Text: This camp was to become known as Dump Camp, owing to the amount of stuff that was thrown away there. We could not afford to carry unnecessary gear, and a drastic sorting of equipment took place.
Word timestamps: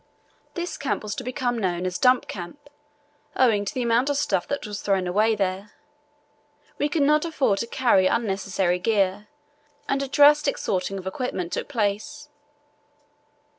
This 0.55 0.79
camp 0.79 1.03
was 1.03 1.13
to 1.13 1.23
become 1.23 1.59
known 1.59 1.85
as 1.85 1.99
Dump 1.99 2.27
Camp, 2.27 2.71
owing 3.35 3.65
to 3.65 3.71
the 3.75 3.83
amount 3.83 4.09
of 4.09 4.17
stuff 4.17 4.47
that 4.47 4.65
was 4.65 4.81
thrown 4.81 5.05
away 5.05 5.35
there. 5.35 5.73
We 6.79 6.89
could 6.89 7.03
not 7.03 7.23
afford 7.23 7.59
to 7.59 7.67
carry 7.67 8.07
unnecessary 8.07 8.79
gear, 8.79 9.27
and 9.87 10.01
a 10.01 10.07
drastic 10.07 10.57
sorting 10.57 10.97
of 10.97 11.05
equipment 11.05 11.53
took 11.53 11.67
place. 11.67 12.29